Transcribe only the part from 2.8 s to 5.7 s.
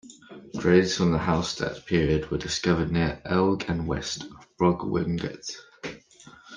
near Elgg and west of Bruggwingert.